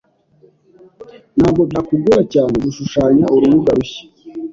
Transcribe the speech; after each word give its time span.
Ntabwo 1.37 1.61
byakugora 1.69 2.21
cyane 2.33 2.53
gushushanya 2.65 3.25
urubuga 3.35 3.69
rushya. 3.77 4.03